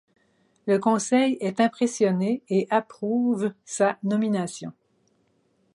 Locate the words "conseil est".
0.79-1.59